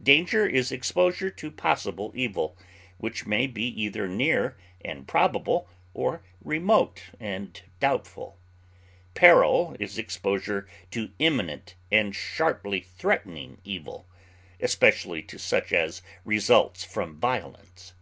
Danger 0.00 0.46
is 0.46 0.70
exposure 0.70 1.30
to 1.30 1.50
possible 1.50 2.12
evil, 2.14 2.56
which 2.98 3.26
may 3.26 3.48
be 3.48 3.64
either 3.66 4.06
near 4.06 4.56
and 4.84 5.08
probable 5.08 5.68
or 5.94 6.22
remote 6.44 7.02
and 7.18 7.60
doubtful; 7.80 8.38
peril 9.14 9.74
is 9.80 9.98
exposure 9.98 10.68
to 10.92 11.10
imminent 11.18 11.74
and 11.90 12.14
sharply 12.14 12.82
threatening 12.82 13.60
evil, 13.64 14.06
especially 14.60 15.22
to 15.24 15.40
such 15.40 15.72
as 15.72 16.02
results 16.24 16.84
from 16.84 17.18
violence. 17.18 17.94